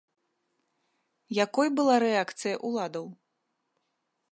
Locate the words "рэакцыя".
2.05-2.55